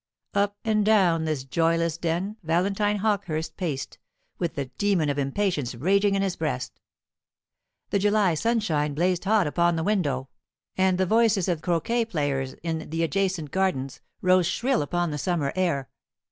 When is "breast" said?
6.35-6.79